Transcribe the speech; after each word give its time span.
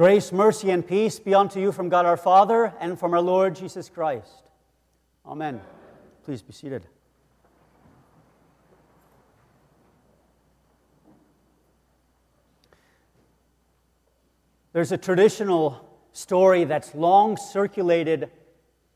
Grace, 0.00 0.32
mercy, 0.32 0.70
and 0.70 0.88
peace 0.88 1.20
be 1.20 1.34
unto 1.34 1.60
you 1.60 1.72
from 1.72 1.90
God 1.90 2.06
our 2.06 2.16
Father 2.16 2.72
and 2.80 2.98
from 2.98 3.12
our 3.12 3.20
Lord 3.20 3.54
Jesus 3.54 3.90
Christ. 3.90 4.48
Amen. 5.26 5.60
Please 6.24 6.40
be 6.40 6.54
seated. 6.54 6.86
There's 14.72 14.90
a 14.90 14.96
traditional 14.96 15.86
story 16.12 16.64
that's 16.64 16.94
long 16.94 17.36
circulated 17.36 18.30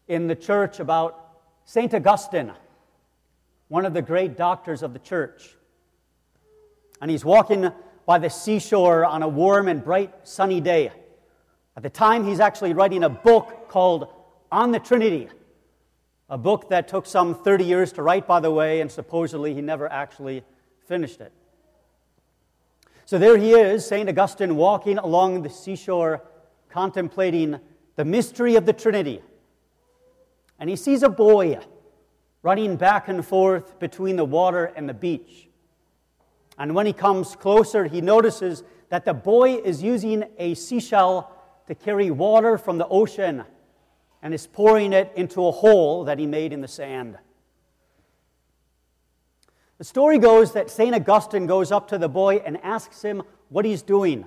in 0.08 0.26
the 0.26 0.34
church 0.34 0.80
about 0.80 1.36
St. 1.66 1.92
Augustine, 1.92 2.50
one 3.68 3.84
of 3.84 3.92
the 3.92 4.00
great 4.00 4.38
doctors 4.38 4.82
of 4.82 4.94
the 4.94 5.00
church. 5.00 5.54
And 7.02 7.10
he's 7.10 7.26
walking 7.26 7.70
by 8.06 8.18
the 8.18 8.28
seashore 8.28 9.04
on 9.04 9.22
a 9.22 9.28
warm 9.28 9.68
and 9.68 9.82
bright 9.82 10.12
sunny 10.24 10.60
day. 10.60 10.92
At 11.76 11.82
the 11.82 11.90
time, 11.90 12.24
he's 12.24 12.40
actually 12.40 12.72
writing 12.72 13.02
a 13.02 13.08
book 13.08 13.68
called 13.68 14.08
On 14.52 14.70
the 14.70 14.78
Trinity, 14.78 15.28
a 16.28 16.38
book 16.38 16.68
that 16.70 16.86
took 16.86 17.04
some 17.04 17.34
30 17.34 17.64
years 17.64 17.92
to 17.92 18.02
write, 18.02 18.26
by 18.26 18.40
the 18.40 18.50
way, 18.50 18.80
and 18.80 18.90
supposedly 18.90 19.54
he 19.54 19.60
never 19.60 19.90
actually 19.90 20.44
finished 20.86 21.20
it. 21.20 21.32
So 23.06 23.18
there 23.18 23.36
he 23.36 23.52
is, 23.52 23.86
St. 23.86 24.08
Augustine, 24.08 24.56
walking 24.56 24.98
along 24.98 25.42
the 25.42 25.50
seashore, 25.50 26.22
contemplating 26.70 27.58
the 27.96 28.04
mystery 28.04 28.54
of 28.56 28.66
the 28.66 28.72
Trinity. 28.72 29.20
And 30.58 30.70
he 30.70 30.76
sees 30.76 31.02
a 31.02 31.08
boy 31.08 31.58
running 32.42 32.76
back 32.76 33.08
and 33.08 33.26
forth 33.26 33.78
between 33.78 34.16
the 34.16 34.24
water 34.24 34.66
and 34.76 34.88
the 34.88 34.94
beach. 34.94 35.48
And 36.56 36.74
when 36.74 36.86
he 36.86 36.92
comes 36.92 37.34
closer, 37.34 37.84
he 37.86 38.00
notices 38.00 38.62
that 38.90 39.04
the 39.04 39.14
boy 39.14 39.56
is 39.56 39.82
using 39.82 40.24
a 40.38 40.54
seashell 40.54 41.33
to 41.66 41.74
carry 41.74 42.10
water 42.10 42.58
from 42.58 42.78
the 42.78 42.88
ocean 42.88 43.44
and 44.22 44.34
is 44.34 44.46
pouring 44.46 44.92
it 44.92 45.12
into 45.16 45.46
a 45.46 45.50
hole 45.52 46.04
that 46.04 46.18
he 46.18 46.26
made 46.26 46.52
in 46.52 46.60
the 46.60 46.68
sand. 46.68 47.18
The 49.78 49.84
story 49.84 50.18
goes 50.18 50.52
that 50.52 50.70
St. 50.70 50.94
Augustine 50.94 51.46
goes 51.46 51.72
up 51.72 51.88
to 51.88 51.98
the 51.98 52.08
boy 52.08 52.36
and 52.36 52.62
asks 52.62 53.02
him 53.02 53.22
what 53.48 53.64
he's 53.64 53.82
doing. 53.82 54.24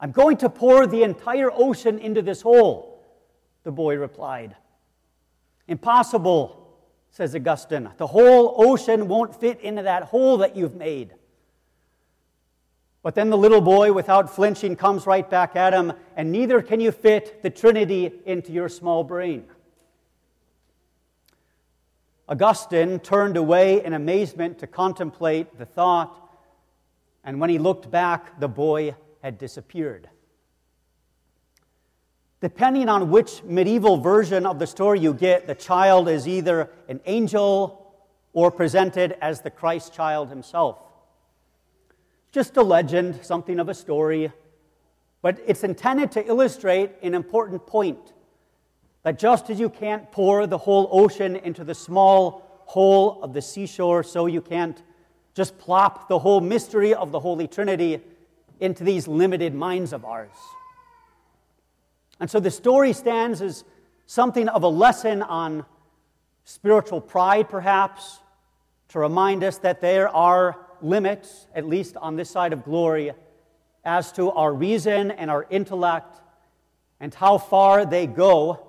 I'm 0.00 0.10
going 0.10 0.36
to 0.38 0.50
pour 0.50 0.86
the 0.86 1.04
entire 1.04 1.50
ocean 1.52 1.98
into 1.98 2.22
this 2.22 2.42
hole, 2.42 3.04
the 3.62 3.70
boy 3.70 3.96
replied. 3.96 4.56
Impossible, 5.68 6.76
says 7.10 7.36
Augustine. 7.36 7.88
The 7.98 8.06
whole 8.08 8.54
ocean 8.58 9.06
won't 9.06 9.38
fit 9.38 9.60
into 9.60 9.82
that 9.82 10.04
hole 10.04 10.38
that 10.38 10.56
you've 10.56 10.74
made. 10.74 11.14
But 13.02 13.16
then 13.16 13.30
the 13.30 13.38
little 13.38 13.60
boy, 13.60 13.92
without 13.92 14.32
flinching, 14.34 14.76
comes 14.76 15.06
right 15.06 15.28
back 15.28 15.56
at 15.56 15.72
him, 15.72 15.92
and 16.16 16.30
neither 16.30 16.62
can 16.62 16.80
you 16.80 16.92
fit 16.92 17.42
the 17.42 17.50
Trinity 17.50 18.12
into 18.24 18.52
your 18.52 18.68
small 18.68 19.02
brain. 19.02 19.44
Augustine 22.28 23.00
turned 23.00 23.36
away 23.36 23.84
in 23.84 23.92
amazement 23.92 24.60
to 24.60 24.66
contemplate 24.68 25.58
the 25.58 25.66
thought, 25.66 26.16
and 27.24 27.40
when 27.40 27.50
he 27.50 27.58
looked 27.58 27.90
back, 27.90 28.38
the 28.38 28.48
boy 28.48 28.94
had 29.22 29.36
disappeared. 29.36 30.08
Depending 32.40 32.88
on 32.88 33.10
which 33.10 33.42
medieval 33.42 33.98
version 33.98 34.46
of 34.46 34.58
the 34.58 34.66
story 34.66 35.00
you 35.00 35.12
get, 35.12 35.46
the 35.46 35.54
child 35.54 36.08
is 36.08 36.26
either 36.26 36.70
an 36.88 37.00
angel 37.06 37.94
or 38.32 38.50
presented 38.50 39.16
as 39.20 39.40
the 39.40 39.50
Christ 39.50 39.92
child 39.92 40.28
himself. 40.28 40.78
Just 42.32 42.56
a 42.56 42.62
legend, 42.62 43.20
something 43.22 43.60
of 43.60 43.68
a 43.68 43.74
story, 43.74 44.32
but 45.20 45.38
it's 45.46 45.64
intended 45.64 46.10
to 46.12 46.26
illustrate 46.26 46.90
an 47.02 47.14
important 47.14 47.66
point 47.66 48.14
that 49.02 49.18
just 49.18 49.50
as 49.50 49.60
you 49.60 49.68
can't 49.68 50.10
pour 50.10 50.46
the 50.46 50.58
whole 50.58 50.88
ocean 50.90 51.36
into 51.36 51.62
the 51.62 51.74
small 51.74 52.64
hole 52.64 53.22
of 53.22 53.34
the 53.34 53.42
seashore, 53.42 54.02
so 54.02 54.26
you 54.26 54.40
can't 54.40 54.82
just 55.34 55.58
plop 55.58 56.08
the 56.08 56.18
whole 56.18 56.40
mystery 56.40 56.94
of 56.94 57.10
the 57.10 57.20
Holy 57.20 57.46
Trinity 57.46 58.00
into 58.60 58.82
these 58.82 59.06
limited 59.06 59.54
minds 59.54 59.92
of 59.92 60.04
ours. 60.04 60.30
And 62.18 62.30
so 62.30 62.40
the 62.40 62.50
story 62.50 62.92
stands 62.92 63.42
as 63.42 63.64
something 64.06 64.48
of 64.48 64.62
a 64.62 64.68
lesson 64.68 65.22
on 65.22 65.66
spiritual 66.44 67.00
pride, 67.00 67.48
perhaps, 67.48 68.20
to 68.88 68.98
remind 68.98 69.42
us 69.42 69.58
that 69.58 69.80
there 69.80 70.08
are 70.08 70.61
limits, 70.82 71.46
at 71.54 71.66
least 71.66 71.96
on 71.96 72.16
this 72.16 72.30
side 72.30 72.52
of 72.52 72.64
glory, 72.64 73.12
as 73.84 74.12
to 74.12 74.30
our 74.30 74.52
reason 74.52 75.10
and 75.10 75.30
our 75.30 75.46
intellect 75.50 76.20
and 77.00 77.12
how 77.14 77.38
far 77.38 77.84
they 77.84 78.06
go 78.06 78.66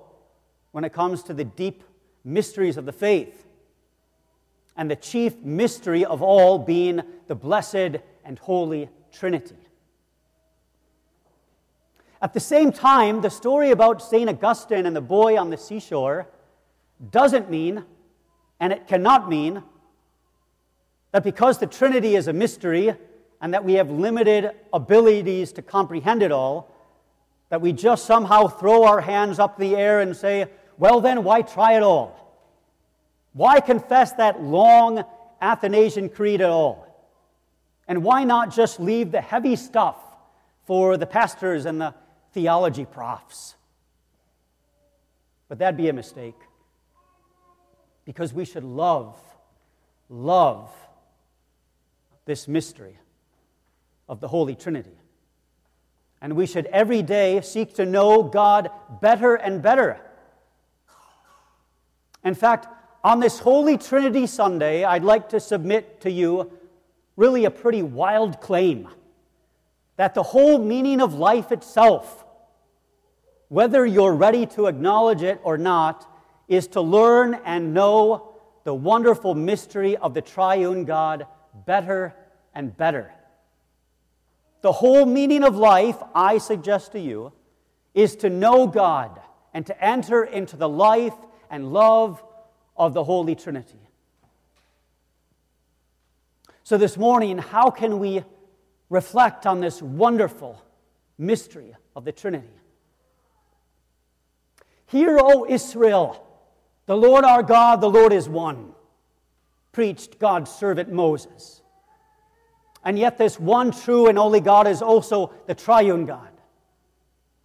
when 0.72 0.84
it 0.84 0.92
comes 0.92 1.22
to 1.22 1.34
the 1.34 1.44
deep 1.44 1.84
mysteries 2.24 2.76
of 2.76 2.84
the 2.84 2.92
faith. 2.92 3.46
And 4.76 4.90
the 4.90 4.96
chief 4.96 5.36
mystery 5.38 6.04
of 6.04 6.20
all 6.20 6.58
being 6.58 7.00
the 7.28 7.34
blessed 7.36 8.00
and 8.24 8.38
holy 8.40 8.88
Trinity. 9.12 9.54
At 12.20 12.32
the 12.32 12.40
same 12.40 12.72
time, 12.72 13.20
the 13.20 13.30
story 13.30 13.70
about 13.70 14.02
St. 14.02 14.28
Augustine 14.28 14.86
and 14.86 14.96
the 14.96 15.00
boy 15.00 15.38
on 15.38 15.50
the 15.50 15.56
seashore 15.56 16.26
doesn't 17.10 17.50
mean, 17.50 17.84
and 18.58 18.72
it 18.72 18.88
cannot 18.88 19.28
mean, 19.28 19.62
that 21.14 21.22
because 21.22 21.58
the 21.58 21.66
Trinity 21.68 22.16
is 22.16 22.26
a 22.26 22.32
mystery 22.32 22.92
and 23.40 23.54
that 23.54 23.64
we 23.64 23.74
have 23.74 23.88
limited 23.88 24.50
abilities 24.72 25.52
to 25.52 25.62
comprehend 25.62 26.24
it 26.24 26.32
all, 26.32 26.74
that 27.50 27.60
we 27.60 27.72
just 27.72 28.04
somehow 28.04 28.48
throw 28.48 28.82
our 28.82 29.00
hands 29.00 29.38
up 29.38 29.56
the 29.56 29.76
air 29.76 30.00
and 30.00 30.16
say, 30.16 30.46
well, 30.76 31.00
then, 31.00 31.22
why 31.22 31.42
try 31.42 31.76
it 31.76 31.84
all? 31.84 32.36
Why 33.32 33.60
confess 33.60 34.10
that 34.14 34.42
long 34.42 35.04
Athanasian 35.40 36.08
Creed 36.08 36.40
at 36.40 36.50
all? 36.50 36.84
And 37.86 38.02
why 38.02 38.24
not 38.24 38.52
just 38.52 38.80
leave 38.80 39.12
the 39.12 39.20
heavy 39.20 39.54
stuff 39.54 39.96
for 40.64 40.96
the 40.96 41.06
pastors 41.06 41.64
and 41.64 41.80
the 41.80 41.94
theology 42.32 42.86
profs. 42.86 43.54
But 45.48 45.60
that'd 45.60 45.76
be 45.76 45.88
a 45.88 45.92
mistake. 45.92 46.34
Because 48.04 48.34
we 48.34 48.44
should 48.44 48.64
love, 48.64 49.16
love 50.08 50.72
this 52.24 52.48
mystery 52.48 52.98
of 54.08 54.20
the 54.20 54.28
Holy 54.28 54.54
Trinity. 54.54 54.98
And 56.20 56.36
we 56.36 56.46
should 56.46 56.66
every 56.66 57.02
day 57.02 57.40
seek 57.42 57.74
to 57.74 57.84
know 57.84 58.22
God 58.22 58.70
better 59.00 59.34
and 59.34 59.62
better. 59.62 60.00
In 62.24 62.34
fact, 62.34 62.66
on 63.02 63.20
this 63.20 63.38
Holy 63.38 63.76
Trinity 63.76 64.26
Sunday, 64.26 64.84
I'd 64.84 65.04
like 65.04 65.28
to 65.30 65.40
submit 65.40 66.00
to 66.02 66.10
you 66.10 66.50
really 67.16 67.44
a 67.44 67.50
pretty 67.50 67.82
wild 67.82 68.40
claim 68.40 68.88
that 69.96 70.14
the 70.14 70.22
whole 70.22 70.58
meaning 70.58 71.00
of 71.00 71.14
life 71.14 71.52
itself 71.52 72.24
whether 73.54 73.86
you're 73.86 74.14
ready 74.14 74.46
to 74.46 74.66
acknowledge 74.66 75.22
it 75.22 75.40
or 75.44 75.56
not, 75.56 76.10
is 76.48 76.66
to 76.66 76.80
learn 76.80 77.38
and 77.44 77.72
know 77.72 78.34
the 78.64 78.74
wonderful 78.74 79.34
mystery 79.34 79.96
of 79.96 80.12
the 80.12 80.20
triune 80.20 80.84
God 80.84 81.26
better 81.54 82.14
and 82.54 82.76
better. 82.76 83.12
The 84.60 84.72
whole 84.72 85.06
meaning 85.06 85.44
of 85.44 85.56
life, 85.56 85.96
I 86.14 86.38
suggest 86.38 86.92
to 86.92 87.00
you, 87.00 87.32
is 87.92 88.16
to 88.16 88.30
know 88.30 88.66
God 88.66 89.20
and 89.52 89.66
to 89.66 89.84
enter 89.84 90.24
into 90.24 90.56
the 90.56 90.68
life 90.68 91.14
and 91.50 91.72
love 91.72 92.22
of 92.76 92.94
the 92.94 93.04
Holy 93.04 93.34
Trinity. 93.34 93.78
So, 96.64 96.76
this 96.78 96.96
morning, 96.96 97.38
how 97.38 97.70
can 97.70 97.98
we 97.98 98.24
reflect 98.88 99.46
on 99.46 99.60
this 99.60 99.82
wonderful 99.82 100.62
mystery 101.18 101.74
of 101.94 102.04
the 102.04 102.12
Trinity? 102.12 102.48
Hear, 104.86 105.18
O 105.20 105.46
Israel, 105.48 106.26
the 106.86 106.96
Lord 106.96 107.24
our 107.24 107.42
God, 107.42 107.80
the 107.80 107.90
Lord 107.90 108.12
is 108.12 108.28
one, 108.28 108.73
preached 109.74 110.18
God's 110.18 110.50
servant 110.50 110.90
Moses. 110.90 111.60
And 112.84 112.98
yet, 112.98 113.18
this 113.18 113.38
one 113.38 113.72
true 113.72 114.06
and 114.08 114.18
only 114.18 114.40
God 114.40 114.66
is 114.66 114.80
also 114.80 115.32
the 115.46 115.54
triune 115.54 116.06
God, 116.06 116.30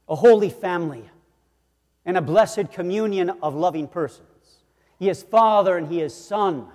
a 0.08 0.16
holy 0.16 0.50
family, 0.50 1.10
and 2.06 2.16
a 2.16 2.22
blessed 2.22 2.72
communion 2.72 3.32
of 3.42 3.56
loving 3.56 3.88
persons. 3.88 4.28
He 4.98 5.10
is 5.10 5.24
Father, 5.24 5.78
and 5.78 5.88
He 5.88 6.02
is 6.02 6.14
Son, 6.14 6.68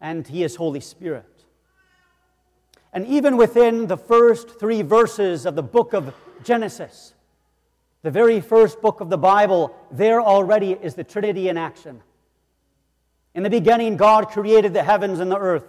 and 0.00 0.26
He 0.26 0.44
is 0.44 0.56
Holy 0.56 0.80
Spirit. 0.80 1.44
And 2.92 3.06
even 3.06 3.36
within 3.36 3.86
the 3.86 3.96
first 3.96 4.60
three 4.60 4.82
verses 4.82 5.46
of 5.46 5.54
the 5.54 5.62
book 5.62 5.94
of 5.94 6.14
Genesis, 6.44 7.14
the 8.02 8.10
very 8.10 8.40
first 8.40 8.82
book 8.82 9.00
of 9.00 9.08
the 9.08 9.16
Bible, 9.16 9.74
there 9.90 10.20
already 10.20 10.72
is 10.72 10.94
the 10.94 11.04
Trinity 11.04 11.48
in 11.48 11.56
action. 11.56 12.02
In 13.34 13.42
the 13.42 13.50
beginning, 13.50 13.96
God 13.96 14.28
created 14.28 14.74
the 14.74 14.82
heavens 14.82 15.20
and 15.20 15.30
the 15.30 15.38
earth. 15.38 15.64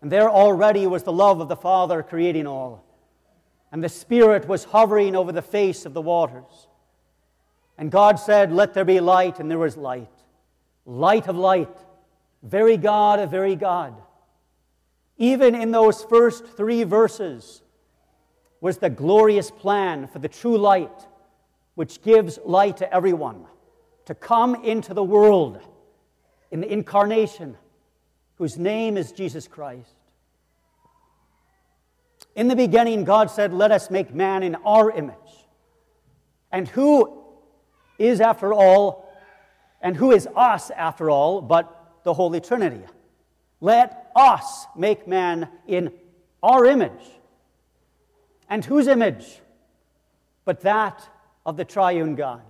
And 0.00 0.10
there 0.10 0.30
already 0.30 0.86
was 0.86 1.02
the 1.02 1.12
love 1.12 1.40
of 1.40 1.48
the 1.48 1.56
Father 1.56 2.02
creating 2.02 2.46
all. 2.46 2.84
and 3.72 3.82
the 3.82 3.88
Spirit 3.88 4.46
was 4.46 4.62
hovering 4.62 5.16
over 5.16 5.32
the 5.32 5.42
face 5.42 5.84
of 5.84 5.94
the 5.94 6.00
waters. 6.00 6.68
And 7.76 7.90
God 7.90 8.20
said, 8.20 8.52
Let 8.52 8.72
there 8.72 8.84
be 8.84 9.00
light, 9.00 9.40
and 9.40 9.50
there 9.50 9.58
was 9.58 9.76
light. 9.76 10.12
Light 10.86 11.26
of 11.26 11.36
light, 11.36 11.76
very 12.42 12.76
God 12.76 13.18
of 13.18 13.32
very 13.32 13.56
God. 13.56 13.94
Even 15.16 15.56
in 15.56 15.72
those 15.72 16.04
first 16.04 16.46
three 16.46 16.84
verses 16.84 17.62
was 18.60 18.78
the 18.78 18.90
glorious 18.90 19.50
plan 19.50 20.06
for 20.06 20.20
the 20.20 20.28
true 20.28 20.56
light, 20.56 21.08
which 21.74 22.00
gives 22.02 22.38
light 22.44 22.76
to 22.76 22.94
everyone, 22.94 23.44
to 24.04 24.14
come 24.14 24.54
into 24.64 24.94
the 24.94 25.02
world 25.02 25.60
in 26.54 26.60
the 26.60 26.72
incarnation, 26.72 27.56
whose 28.36 28.56
name 28.56 28.96
is 28.96 29.10
Jesus 29.10 29.48
Christ. 29.48 29.90
In 32.36 32.46
the 32.46 32.54
beginning, 32.54 33.02
God 33.02 33.28
said, 33.28 33.52
Let 33.52 33.72
us 33.72 33.90
make 33.90 34.14
man 34.14 34.44
in 34.44 34.54
our 34.64 34.88
image. 34.92 35.16
And 36.52 36.68
who 36.68 37.24
is, 37.98 38.20
after 38.20 38.54
all, 38.54 39.12
and 39.80 39.96
who 39.96 40.12
is 40.12 40.28
us, 40.36 40.70
after 40.70 41.10
all, 41.10 41.42
but 41.42 41.96
the 42.04 42.14
Holy 42.14 42.40
Trinity? 42.40 42.84
Let 43.60 44.12
us 44.14 44.66
make 44.76 45.08
man 45.08 45.48
in 45.66 45.90
our 46.40 46.66
image. 46.66 47.10
And 48.48 48.64
whose 48.64 48.86
image? 48.86 49.40
But 50.44 50.60
that 50.60 51.02
of 51.44 51.56
the 51.56 51.64
triune 51.64 52.14
God. 52.14 52.44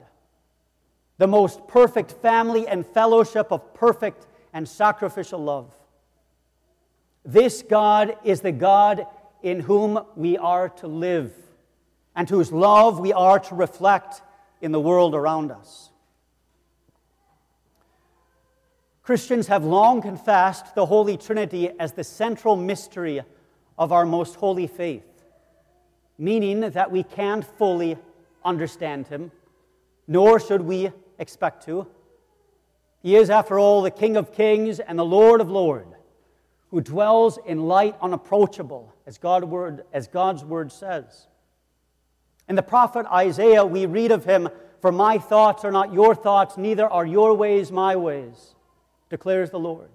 The 1.19 1.27
most 1.27 1.67
perfect 1.69 2.13
family 2.13 2.67
and 2.67 2.85
fellowship 2.85 3.53
of 3.53 3.75
perfect 3.75 4.27
and 4.53 4.69
sacrificial 4.69 5.43
love. 5.43 5.75
This 7.25 7.63
God 7.63 8.17
is 8.25 8.41
the 8.41 8.53
God 8.53 9.07
in 9.43 9.61
whom 9.61 10.05
we 10.17 10.37
are 10.37 10.69
to 10.71 10.87
live 10.87 11.33
and 12.17 12.29
whose 12.29 12.53
love 12.53 12.99
we 12.99 13.13
are 13.13 13.39
to 13.39 13.55
reflect 13.55 14.23
in 14.61 14.73
the 14.73 14.81
world 14.81 15.15
around 15.15 15.51
us. 15.51 15.91
Christians 19.03 19.49
have 19.49 19.65
long 19.65 20.01
confessed 20.01 20.75
the 20.75 20.87
Holy 20.87 21.19
Trinity 21.19 21.71
as 21.79 21.93
the 21.93 22.05
central 22.05 22.57
mystery 22.57 23.21
of 23.77 23.93
our 23.93 24.07
most 24.07 24.37
holy 24.37 24.67
faith, 24.67 25.25
meaning 26.17 26.61
that 26.61 26.91
we 26.91 27.03
can't 27.03 27.45
fully 27.45 27.99
understand 28.45 29.07
Him, 29.09 29.31
nor 30.09 30.41
should 30.41 30.63
we 30.63 30.91
expect 31.19 31.65
to. 31.67 31.87
He 33.03 33.17
is, 33.17 33.31
after 33.31 33.59
all, 33.59 33.83
the 33.83 33.91
King 33.91 34.17
of 34.17 34.33
kings 34.33 34.81
and 34.81 34.99
the 34.99 35.05
Lord 35.05 35.41
of 35.41 35.51
lords 35.51 35.95
who 36.75 36.81
dwells 36.81 37.39
in 37.47 37.69
light 37.69 37.95
unapproachable, 38.03 38.93
as, 39.07 39.17
God 39.17 39.45
word, 39.45 39.85
as 39.93 40.09
God's 40.09 40.45
word 40.45 40.73
says. 40.73 41.29
In 42.49 42.57
the 42.57 42.65
prophet 42.65 43.07
Isaiah, 43.07 43.65
we 43.65 43.87
read 43.87 44.11
of 44.11 44.25
him, 44.25 44.49
For 44.81 44.91
my 44.91 45.19
thoughts 45.19 45.65
are 45.65 45.71
not 45.71 45.93
your 45.93 46.17
thoughts, 46.17 46.57
neither 46.57 46.89
are 46.89 47.07
your 47.07 47.33
ways 47.35 47.71
my 47.71 47.95
ways, 47.95 48.57
declares 49.09 49.51
the 49.51 49.59
Lord. 49.61 49.89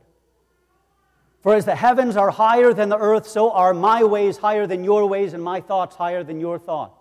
For 1.41 1.53
as 1.53 1.65
the 1.65 1.75
heavens 1.75 2.15
are 2.15 2.31
higher 2.31 2.73
than 2.73 2.87
the 2.87 2.97
earth, 2.97 3.27
so 3.27 3.51
are 3.51 3.73
my 3.73 4.05
ways 4.05 4.37
higher 4.37 4.65
than 4.65 4.85
your 4.85 5.05
ways, 5.05 5.33
and 5.33 5.43
my 5.43 5.59
thoughts 5.59 5.97
higher 5.97 6.23
than 6.23 6.39
your 6.39 6.59
thoughts. 6.59 6.98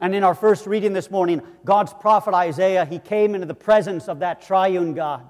And 0.00 0.14
in 0.14 0.22
our 0.22 0.34
first 0.34 0.66
reading 0.66 0.92
this 0.92 1.10
morning, 1.10 1.42
God's 1.64 1.92
prophet 1.92 2.34
Isaiah, 2.34 2.84
he 2.84 2.98
came 2.98 3.34
into 3.34 3.46
the 3.46 3.54
presence 3.54 4.08
of 4.08 4.20
that 4.20 4.42
triune 4.42 4.94
God. 4.94 5.28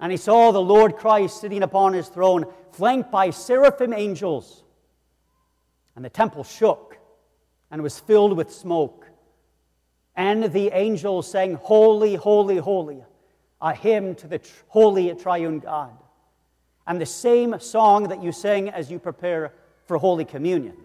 And 0.00 0.10
he 0.10 0.18
saw 0.18 0.50
the 0.50 0.60
Lord 0.60 0.96
Christ 0.96 1.40
sitting 1.40 1.62
upon 1.62 1.92
his 1.92 2.08
throne, 2.08 2.46
flanked 2.72 3.12
by 3.12 3.30
seraphim 3.30 3.92
angels. 3.92 4.64
And 5.94 6.04
the 6.04 6.10
temple 6.10 6.42
shook 6.42 6.98
and 7.70 7.82
was 7.82 8.00
filled 8.00 8.36
with 8.36 8.52
smoke. 8.52 9.06
And 10.16 10.52
the 10.52 10.70
angels 10.72 11.30
sang, 11.30 11.54
Holy, 11.54 12.16
holy, 12.16 12.56
holy, 12.56 13.04
a 13.60 13.74
hymn 13.74 14.16
to 14.16 14.26
the 14.26 14.40
tr- 14.40 14.52
holy 14.68 15.14
triune 15.14 15.60
God. 15.60 15.96
And 16.86 17.00
the 17.00 17.06
same 17.06 17.58
song 17.60 18.08
that 18.08 18.22
you 18.22 18.32
sing 18.32 18.68
as 18.68 18.90
you 18.90 18.98
prepare 18.98 19.52
for 19.86 19.98
Holy 19.98 20.24
Communion. 20.24 20.76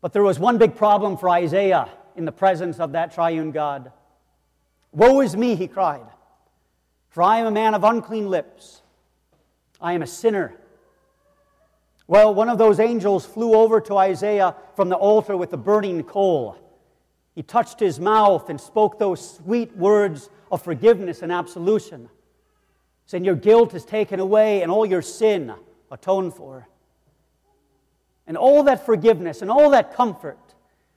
But 0.00 0.12
there 0.12 0.22
was 0.22 0.38
one 0.38 0.58
big 0.58 0.76
problem 0.76 1.16
for 1.16 1.28
Isaiah 1.28 1.88
in 2.16 2.24
the 2.24 2.32
presence 2.32 2.80
of 2.80 2.92
that 2.92 3.12
triune 3.12 3.50
God. 3.50 3.92
Woe 4.92 5.20
is 5.20 5.36
me, 5.36 5.54
he 5.54 5.68
cried, 5.68 6.06
for 7.10 7.22
I 7.22 7.38
am 7.38 7.46
a 7.46 7.50
man 7.50 7.74
of 7.74 7.84
unclean 7.84 8.28
lips. 8.28 8.82
I 9.80 9.92
am 9.92 10.02
a 10.02 10.06
sinner. 10.06 10.54
Well, 12.06 12.34
one 12.34 12.48
of 12.48 12.58
those 12.58 12.80
angels 12.80 13.24
flew 13.24 13.54
over 13.54 13.80
to 13.82 13.96
Isaiah 13.96 14.56
from 14.74 14.88
the 14.88 14.96
altar 14.96 15.36
with 15.36 15.50
the 15.50 15.56
burning 15.56 16.02
coal. 16.02 16.56
He 17.34 17.42
touched 17.42 17.78
his 17.78 18.00
mouth 18.00 18.50
and 18.50 18.60
spoke 18.60 18.98
those 18.98 19.36
sweet 19.36 19.76
words 19.76 20.28
of 20.50 20.62
forgiveness 20.62 21.22
and 21.22 21.30
absolution, 21.30 22.08
saying, 23.06 23.24
Your 23.24 23.36
guilt 23.36 23.74
is 23.74 23.84
taken 23.84 24.18
away 24.18 24.62
and 24.62 24.72
all 24.72 24.84
your 24.84 25.02
sin 25.02 25.54
atoned 25.90 26.34
for. 26.34 26.68
And 28.30 28.38
all 28.38 28.62
that 28.62 28.86
forgiveness 28.86 29.42
and 29.42 29.50
all 29.50 29.70
that 29.70 29.92
comfort 29.92 30.38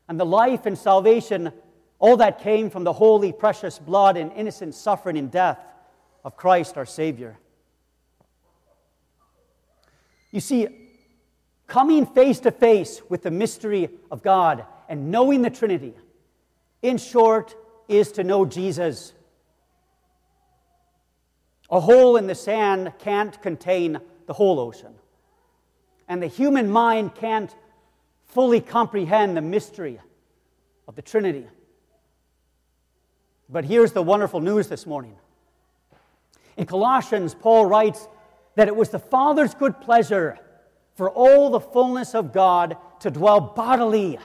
and 0.08 0.20
the 0.20 0.26
life 0.26 0.68
and 0.68 0.78
salvation 0.78 1.52
all 2.04 2.18
that 2.18 2.42
came 2.42 2.70
from 2.70 2.84
the 2.84 2.92
holy, 2.92 3.32
precious 3.32 3.80
blood 3.80 4.18
and 4.18 4.30
innocent 4.34 4.76
suffering 4.76 5.18
and 5.18 5.32
death 5.32 5.58
of 6.26 6.36
Christ 6.36 6.78
our 6.78 6.86
Savior. 6.86 7.40
You 10.30 10.42
see, 10.42 10.68
coming 11.66 12.06
face 12.06 12.42
to 12.42 12.52
face 12.52 13.02
with 13.08 13.24
the 13.24 13.32
mystery 13.32 13.90
of 14.12 14.22
God 14.22 14.66
and 14.90 15.12
knowing 15.12 15.44
the 15.44 15.50
Trinity, 15.50 15.94
in 16.82 16.98
short, 16.98 17.56
is 17.88 18.12
to 18.12 18.24
know 18.26 18.46
Jesus. 18.46 19.14
A 21.72 21.80
hole 21.80 22.18
in 22.18 22.28
the 22.28 22.36
sand 22.36 22.92
can't 23.00 23.42
contain 23.42 23.98
the 24.26 24.34
whole 24.34 24.60
ocean. 24.60 24.94
And 26.14 26.22
the 26.22 26.28
human 26.28 26.70
mind 26.70 27.16
can't 27.16 27.52
fully 28.26 28.62
comprehend 28.62 29.36
the 29.36 29.42
mystery 29.42 30.00
of 30.88 30.96
the 30.96 31.02
Trinity. 31.02 31.48
But 33.50 33.66
here's 33.66 33.94
the 33.94 34.04
wonderful 34.04 34.40
news 34.40 34.68
this 34.68 34.86
morning. 34.86 35.16
In 36.56 36.68
Colossians, 36.68 37.34
Paul 37.34 37.66
writes 37.66 38.08
that 38.54 38.68
it 38.68 38.76
was 38.76 38.90
the 38.90 39.00
Father's 39.00 39.56
good 39.56 39.82
pleasure 39.82 40.38
for 40.94 41.10
all 41.10 41.50
the 41.50 41.60
fullness 41.60 42.14
of 42.14 42.32
God 42.32 42.78
to 43.00 43.10
dwell 43.10 43.42
bodily 43.42 44.20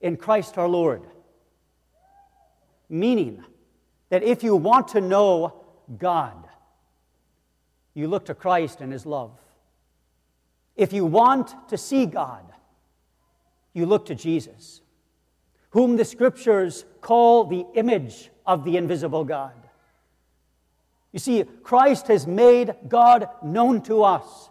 in 0.00 0.16
Christ 0.16 0.56
our 0.56 0.66
Lord. 0.66 1.02
Meaning 2.88 3.44
that 4.08 4.22
if 4.22 4.42
you 4.42 4.56
want 4.56 4.88
to 4.88 5.02
know 5.02 5.62
God, 5.98 6.48
you 7.92 8.08
look 8.08 8.24
to 8.24 8.34
Christ 8.34 8.80
and 8.80 8.90
His 8.90 9.04
love. 9.04 9.38
If 10.76 10.92
you 10.92 11.04
want 11.04 11.54
to 11.68 11.78
see 11.78 12.06
God, 12.06 12.44
you 13.72 13.86
look 13.86 14.06
to 14.06 14.14
Jesus 14.14 14.80
whom 15.74 15.96
the 15.96 16.04
scriptures 16.04 16.84
call 17.00 17.42
the 17.44 17.66
image 17.74 18.30
of 18.46 18.62
the 18.62 18.76
invisible 18.76 19.24
God. 19.24 19.50
You 21.10 21.18
see, 21.18 21.42
Christ 21.64 22.06
has 22.06 22.28
made 22.28 22.76
God 22.86 23.28
known 23.42 23.82
to 23.82 24.04
us 24.04 24.50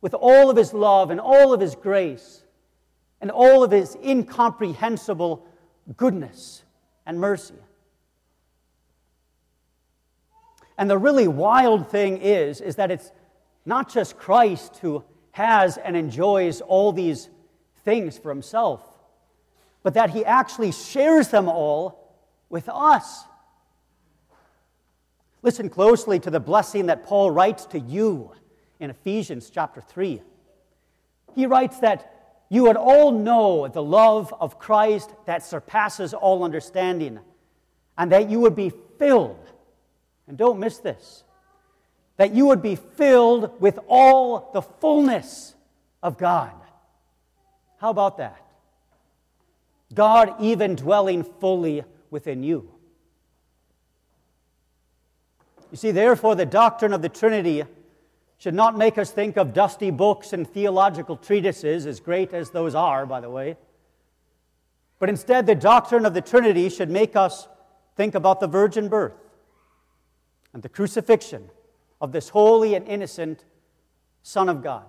with 0.00 0.14
all 0.14 0.50
of 0.50 0.56
his 0.56 0.74
love 0.74 1.10
and 1.10 1.20
all 1.20 1.52
of 1.52 1.60
his 1.60 1.76
grace 1.76 2.42
and 3.20 3.30
all 3.30 3.62
of 3.62 3.70
his 3.70 3.96
incomprehensible 4.04 5.46
goodness 5.96 6.64
and 7.06 7.20
mercy. 7.20 7.54
And 10.76 10.90
the 10.90 10.98
really 10.98 11.28
wild 11.28 11.88
thing 11.88 12.18
is, 12.18 12.60
is 12.60 12.74
that 12.76 12.90
it's 12.90 13.12
not 13.64 13.88
just 13.88 14.18
Christ 14.18 14.78
who 14.78 15.04
has 15.34 15.76
and 15.76 15.96
enjoys 15.96 16.60
all 16.60 16.92
these 16.92 17.28
things 17.84 18.18
for 18.18 18.30
himself 18.30 18.80
but 19.84 19.94
that 19.94 20.10
he 20.10 20.24
actually 20.24 20.72
shares 20.72 21.28
them 21.28 21.48
all 21.48 22.10
with 22.48 22.68
us. 22.68 23.24
Listen 25.42 25.68
closely 25.68 26.18
to 26.18 26.30
the 26.30 26.40
blessing 26.40 26.86
that 26.86 27.04
Paul 27.04 27.30
writes 27.30 27.66
to 27.66 27.78
you 27.78 28.32
in 28.80 28.90
Ephesians 28.90 29.50
chapter 29.50 29.82
3. 29.82 30.22
He 31.34 31.46
writes 31.46 31.80
that 31.80 32.10
you 32.48 32.62
would 32.64 32.76
all 32.76 33.12
know 33.12 33.68
the 33.68 33.82
love 33.82 34.32
of 34.40 34.58
Christ 34.58 35.10
that 35.26 35.44
surpasses 35.44 36.14
all 36.14 36.44
understanding, 36.44 37.20
and 37.98 38.10
that 38.10 38.30
you 38.30 38.40
would 38.40 38.56
be 38.56 38.72
filled, 38.98 39.50
and 40.26 40.38
don't 40.38 40.58
miss 40.58 40.78
this, 40.78 41.23
that 42.16 42.34
you 42.34 42.46
would 42.46 42.62
be 42.62 42.76
filled 42.76 43.60
with 43.60 43.78
all 43.88 44.50
the 44.52 44.62
fullness 44.62 45.54
of 46.02 46.16
God. 46.16 46.52
How 47.78 47.90
about 47.90 48.18
that? 48.18 48.40
God 49.92 50.34
even 50.40 50.76
dwelling 50.76 51.24
fully 51.24 51.84
within 52.10 52.42
you. 52.42 52.70
You 55.70 55.76
see, 55.76 55.90
therefore, 55.90 56.36
the 56.36 56.46
doctrine 56.46 56.92
of 56.92 57.02
the 57.02 57.08
Trinity 57.08 57.64
should 58.38 58.54
not 58.54 58.76
make 58.76 58.96
us 58.98 59.10
think 59.10 59.36
of 59.36 59.52
dusty 59.52 59.90
books 59.90 60.32
and 60.32 60.48
theological 60.48 61.16
treatises, 61.16 61.86
as 61.86 61.98
great 61.98 62.32
as 62.32 62.50
those 62.50 62.74
are, 62.74 63.06
by 63.06 63.20
the 63.20 63.30
way. 63.30 63.56
But 64.98 65.08
instead, 65.08 65.46
the 65.46 65.54
doctrine 65.54 66.06
of 66.06 66.14
the 66.14 66.20
Trinity 66.20 66.68
should 66.68 66.90
make 66.90 67.16
us 67.16 67.48
think 67.96 68.14
about 68.14 68.40
the 68.40 68.46
virgin 68.46 68.88
birth 68.88 69.14
and 70.52 70.62
the 70.62 70.68
crucifixion 70.68 71.50
of 72.04 72.12
this 72.12 72.28
holy 72.28 72.74
and 72.74 72.86
innocent 72.86 73.42
Son 74.22 74.50
of 74.50 74.62
God. 74.62 74.84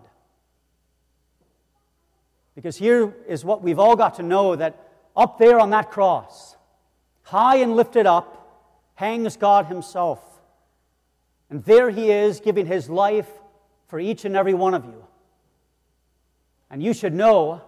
Because 2.55 2.75
here 2.75 3.13
is 3.25 3.45
what 3.45 3.61
we've 3.61 3.79
all 3.79 3.95
got 3.95 4.15
to 4.15 4.23
know 4.23 4.57
that 4.57 4.91
up 5.15 5.39
there 5.39 5.57
on 5.57 5.69
that 5.69 5.91
cross, 5.91 6.57
high 7.23 7.55
and 7.57 7.77
lifted 7.77 8.05
up, 8.05 8.91
hangs 8.95 9.37
God 9.37 9.67
Himself. 9.67 10.19
And 11.49 11.63
there 11.63 11.89
He 11.89 12.11
is 12.11 12.41
giving 12.41 12.65
His 12.65 12.89
life 12.89 13.29
for 13.87 13.97
each 13.97 14.25
and 14.25 14.35
every 14.35 14.53
one 14.53 14.73
of 14.73 14.83
you. 14.83 15.01
And 16.69 16.83
you 16.83 16.93
should 16.93 17.13
know 17.13 17.61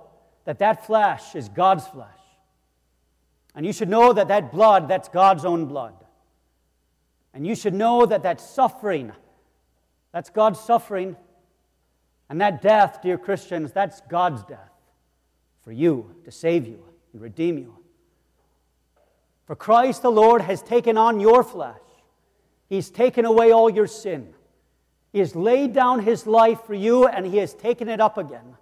that 0.43 0.59
that 0.59 0.85
flesh 0.85 1.35
is 1.35 1.47
God's 1.47 1.87
flesh. 1.87 2.09
And 3.55 3.65
you 3.65 3.71
should 3.71 3.87
know 3.87 4.11
that 4.11 4.27
that 4.27 4.51
blood, 4.51 4.89
that's 4.89 5.07
God's 5.07 5.45
own 5.45 5.67
blood. 5.67 5.93
And 7.33 7.47
you 7.47 7.55
should 7.55 7.73
know 7.73 8.05
that 8.05 8.23
that 8.23 8.41
suffering, 8.41 9.13
that's 10.17 10.31
God's 10.31 10.59
suffering. 10.59 11.15
And 12.27 12.41
that 12.41 12.63
death, 12.63 13.03
dear 13.03 13.19
Christians, 13.19 13.71
that's 13.71 14.01
God's 14.09 14.43
death 14.45 14.71
for 15.63 15.71
you 15.71 16.15
to 16.25 16.31
save 16.31 16.65
you 16.65 16.83
and 17.13 17.21
redeem 17.21 17.59
you. 17.59 17.77
For 19.45 19.55
Christ 19.55 20.01
the 20.01 20.09
Lord 20.09 20.41
has 20.41 20.63
taken 20.63 20.97
on 20.97 21.19
your 21.19 21.43
flesh, 21.43 21.77
He's 22.67 22.89
taken 22.89 23.25
away 23.25 23.51
all 23.51 23.69
your 23.69 23.85
sin. 23.85 24.33
He 25.13 25.19
has 25.19 25.35
laid 25.35 25.73
down 25.73 25.99
His 25.99 26.25
life 26.25 26.63
for 26.63 26.73
you 26.73 27.05
and 27.05 27.23
He 27.23 27.37
has 27.37 27.53
taken 27.53 27.87
it 27.87 28.01
up 28.01 28.17
again. 28.17 28.57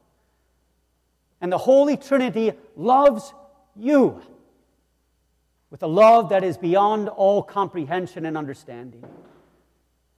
And 1.40 1.50
the 1.50 1.58
Holy 1.58 1.96
Trinity 1.96 2.52
loves 2.76 3.34
you 3.78 4.22
with 5.70 5.84
a 5.84 5.88
love 5.88 6.28
that 6.32 6.44
is 6.44 6.58
beyond 6.58 7.08
all 7.08 7.42
comprehension 7.42 8.26
and 8.26 8.38
understanding. 8.38 9.06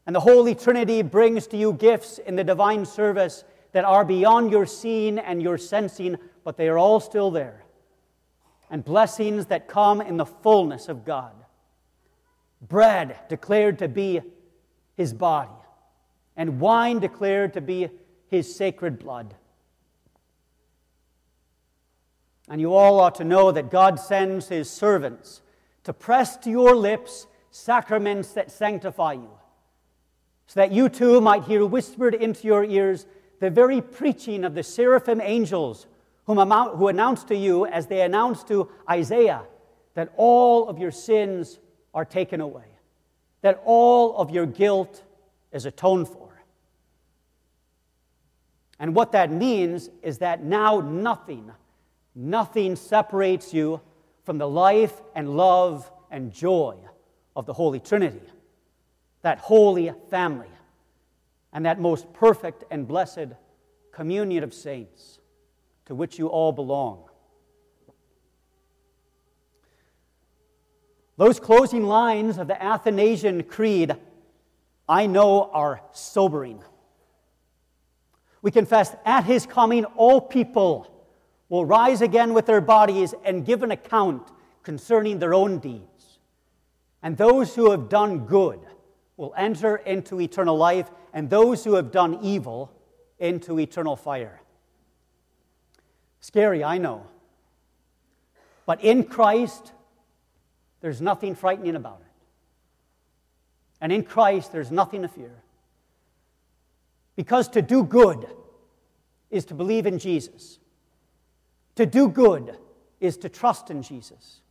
And 0.08 0.16
the 0.16 0.22
Holy 0.22 0.56
Trinity 0.56 1.04
brings 1.04 1.46
to 1.48 1.58
you 1.58 1.74
gifts 1.74 2.18
in 2.18 2.36
the 2.36 2.44
divine 2.44 2.86
service 2.86 3.44
that 3.74 3.84
are 3.84 4.06
beyond 4.06 4.50
your 4.50 4.66
seeing 4.66 5.20
and 5.20 5.44
your 5.44 5.58
sensing, 5.58 6.18
but 6.44 6.58
they 6.58 6.70
are 6.70 6.78
all 6.78 7.00
still 7.00 7.30
there. 7.30 7.66
And 8.72 8.84
blessings 8.84 9.46
that 9.48 9.68
come 9.68 10.02
in 10.02 10.18
the 10.18 10.26
fullness 10.26 10.88
of 10.88 11.06
God. 11.06 11.34
Bread 12.62 13.20
declared 13.30 13.80
to 13.80 13.88
be 13.88 14.22
his 14.96 15.14
body, 15.14 15.52
and 16.36 16.60
wine 16.60 17.00
declared 17.00 17.54
to 17.54 17.62
be 17.62 17.90
his 18.30 18.56
sacred 18.56 18.98
blood. 18.98 19.36
And 22.50 22.62
you 22.62 22.74
all 22.74 23.00
ought 23.00 23.16
to 23.16 23.24
know 23.24 23.52
that 23.52 23.70
God 23.70 24.00
sends 24.00 24.48
his 24.48 24.70
servants 24.70 25.42
to 25.84 25.94
press 25.94 26.38
to 26.38 26.50
your 26.50 26.76
lips 26.76 27.28
sacraments 27.52 28.32
that 28.34 28.52
sanctify 28.52 29.14
you, 29.14 29.30
so 30.48 30.60
that 30.60 30.72
you 30.72 30.90
too 30.90 31.22
might 31.22 31.44
hear 31.44 31.66
whispered 31.66 32.16
into 32.16 32.48
your 32.48 32.64
ears 32.64 33.06
the 33.40 33.50
very 33.50 33.82
preaching 33.82 34.44
of 34.44 34.56
the 34.56 34.64
seraphim 34.64 35.22
angels 35.22 35.86
whom 36.26 36.38
who 36.38 36.88
announced 36.90 37.30
to 37.30 37.38
you, 37.38 37.66
as 37.66 37.88
they 37.88 38.02
announced 38.02 38.48
to 38.50 38.70
Isaiah, 38.90 39.44
that 39.94 40.12
all 40.18 40.68
of 40.68 40.78
your 40.78 40.92
sins 40.92 41.60
are 41.94 42.04
taken 42.04 42.42
away, 42.42 42.66
that 43.42 43.62
all 43.66 44.18
of 44.18 44.30
your 44.30 44.46
guilt 44.46 45.04
is 45.54 45.66
atoned 45.66 46.10
for. 46.10 46.28
And 48.80 48.94
what 48.94 49.14
that 49.14 49.32
means 49.32 49.90
is 50.04 50.20
that 50.20 50.44
now 50.44 50.82
nothing, 50.82 51.52
nothing 52.14 52.76
separates 52.76 53.54
you 53.54 53.82
from 54.24 54.38
the 54.38 54.48
life 54.48 55.02
and 55.16 55.36
love 55.36 55.90
and 56.12 56.32
joy 56.32 56.76
of 57.36 57.46
the 57.46 57.54
Holy 57.54 57.80
Trinity, 57.80 58.22
that 59.28 59.40
holy 59.40 59.92
family, 60.10 60.48
and 61.52 61.66
that 61.66 61.82
most 61.82 62.14
perfect 62.14 62.64
and 62.72 62.88
blessed 62.88 63.28
communion 63.92 64.42
of 64.42 64.54
saints 64.54 65.20
to 65.86 65.94
which 65.94 66.18
you 66.18 66.28
all 66.28 66.54
belong. 66.54 67.04
Those 71.18 71.42
closing 71.42 71.84
lines 71.84 72.38
of 72.38 72.48
the 72.48 72.64
Athanasian 72.64 73.44
Creed, 73.44 73.98
I 74.88 75.08
know, 75.08 75.50
are 75.52 75.82
sobering. 75.92 76.64
We 78.42 78.50
confess, 78.50 78.96
at 79.04 79.26
his 79.26 79.46
coming, 79.46 79.84
all 79.84 80.22
people 80.22 80.90
will 81.50 81.66
rise 81.66 82.02
again 82.02 82.34
with 82.34 82.46
their 82.46 82.62
bodies 82.62 83.14
and 83.26 83.46
give 83.46 83.62
an 83.62 83.72
account 83.72 84.32
concerning 84.64 85.20
their 85.20 85.34
own 85.34 85.60
deeds. 85.60 86.20
And 87.04 87.18
those 87.18 87.56
who 87.56 87.72
have 87.72 87.90
done 87.90 88.20
good 88.20 88.62
will 89.18 89.34
enter 89.36 89.76
into 89.76 90.22
eternal 90.22 90.56
life, 90.56 90.90
and 91.14 91.30
those 91.30 91.64
who 91.64 91.74
have 91.74 91.92
done 91.92 92.20
evil 92.22 92.72
into 93.20 93.60
eternal 93.60 93.96
fire. 93.96 94.40
Scary, 96.22 96.64
I 96.64 96.78
know. 96.78 97.08
But 98.66 98.84
in 98.84 99.04
Christ, 99.04 99.72
there's 100.82 101.02
nothing 101.02 101.36
frightening 101.36 101.76
about 101.76 102.02
it. 102.02 102.12
And 103.82 103.92
in 103.92 104.04
Christ, 104.04 104.52
there's 104.52 104.72
nothing 104.72 105.02
to 105.02 105.08
fear. 105.08 105.44
Because 107.16 107.48
to 107.50 107.62
do 107.62 107.84
good 107.84 108.28
is 109.32 109.46
to 109.46 109.54
believe 109.54 109.86
in 109.86 109.98
Jesus. 110.00 110.60
To 111.76 111.86
do 111.86 112.08
good 112.08 112.58
is 113.00 113.18
to 113.18 113.30
trust 113.30 113.70
in 113.72 113.82
Jesus. 113.82 114.42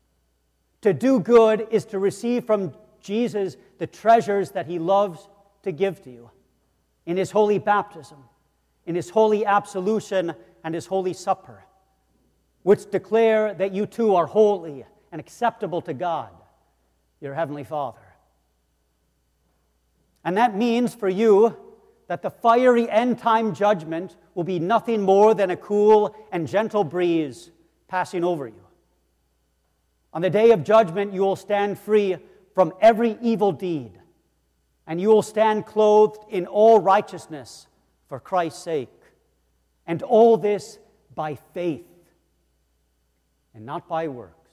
To 0.83 0.93
do 0.93 1.21
good 1.21 1.69
is 1.71 1.85
to 1.87 1.99
receive 1.99 2.45
from 2.45 2.73
Jesus 3.07 3.57
the 3.79 3.87
treasures 3.87 4.51
that 4.51 4.67
he 4.67 4.79
loves 4.79 5.29
to 5.63 5.73
give 5.73 6.03
to 6.03 6.11
you 6.11 6.31
in 7.07 7.17
his 7.17 7.31
holy 7.31 7.59
baptism, 7.59 8.19
in 8.85 8.95
his 8.95 9.11
holy 9.11 9.47
absolution, 9.47 10.35
and 10.65 10.75
his 10.75 10.87
holy 10.87 11.13
supper, 11.13 11.65
which 12.65 12.91
declare 12.91 13.55
that 13.55 13.73
you 13.73 13.87
too 13.87 14.17
are 14.17 14.27
holy 14.27 14.85
and 15.13 15.21
acceptable 15.21 15.81
to 15.83 15.95
God, 15.95 16.31
your 17.21 17.35
heavenly 17.35 17.65
Father. 17.65 18.01
And 20.25 20.37
that 20.37 20.57
means 20.57 20.93
for 20.93 21.09
you 21.09 21.57
that 22.09 22.23
the 22.23 22.31
fiery 22.31 22.91
end 22.91 23.21
time 23.21 23.55
judgment 23.55 24.17
will 24.35 24.45
be 24.45 24.59
nothing 24.59 25.03
more 25.03 25.35
than 25.35 25.51
a 25.51 25.57
cool 25.57 26.15
and 26.33 26.49
gentle 26.49 26.83
breeze 26.83 27.51
passing 27.89 28.25
over 28.25 28.49
you. 28.49 28.65
On 30.13 30.23
the 30.23 30.31
day 30.31 30.51
of 30.51 30.65
judgment, 30.65 31.13
you 31.13 31.21
will 31.21 31.37
stand 31.37 31.79
free 31.79 32.17
from 32.57 32.73
every 32.81 33.19
evil 33.21 33.53
deed, 33.53 33.93
and 34.87 34.99
you 34.99 35.11
will 35.11 35.21
stand 35.21 35.67
clothed 35.67 36.25
in 36.31 36.47
all 36.47 36.81
righteousness 36.81 37.67
for 38.09 38.19
Christ's 38.19 38.63
sake. 38.63 38.89
And 39.87 40.03
all 40.03 40.39
this 40.39 40.79
by 41.15 41.35
faith 41.53 41.85
and 43.55 43.67
not 43.67 43.87
by 43.87 44.09
works. 44.09 44.51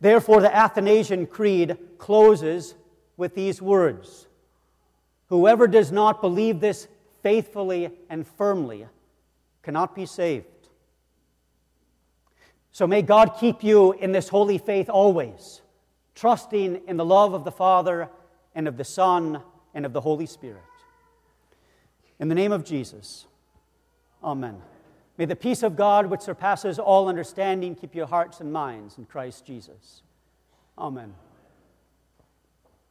Therefore, 0.00 0.40
the 0.40 0.54
Athanasian 0.54 1.26
Creed 1.26 1.76
closes 1.98 2.74
with 3.18 3.34
these 3.34 3.60
words 3.60 4.26
Whoever 5.26 5.66
does 5.68 5.92
not 5.92 6.22
believe 6.22 6.60
this 6.60 6.88
faithfully 7.22 7.90
and 8.08 8.26
firmly 8.26 8.86
cannot 9.62 9.94
be 9.94 10.06
saved. 10.06 10.46
So 12.74 12.88
may 12.88 13.02
God 13.02 13.36
keep 13.38 13.62
you 13.62 13.92
in 13.92 14.10
this 14.10 14.28
holy 14.28 14.58
faith 14.58 14.90
always, 14.90 15.62
trusting 16.16 16.82
in 16.88 16.96
the 16.96 17.04
love 17.04 17.32
of 17.32 17.44
the 17.44 17.52
Father 17.52 18.08
and 18.52 18.66
of 18.66 18.76
the 18.76 18.84
Son 18.84 19.40
and 19.74 19.86
of 19.86 19.92
the 19.92 20.00
Holy 20.00 20.26
Spirit. 20.26 20.64
In 22.18 22.26
the 22.26 22.34
name 22.34 22.50
of 22.50 22.64
Jesus, 22.64 23.26
Amen. 24.24 24.60
May 25.16 25.24
the 25.24 25.36
peace 25.36 25.62
of 25.62 25.76
God, 25.76 26.06
which 26.06 26.22
surpasses 26.22 26.80
all 26.80 27.08
understanding, 27.08 27.76
keep 27.76 27.94
your 27.94 28.08
hearts 28.08 28.40
and 28.40 28.52
minds 28.52 28.98
in 28.98 29.04
Christ 29.04 29.46
Jesus. 29.46 30.02
Amen. 30.76 31.14